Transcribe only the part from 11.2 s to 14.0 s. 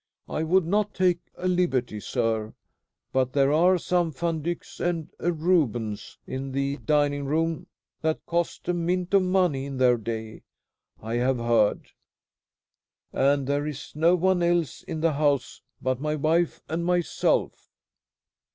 heard; and there is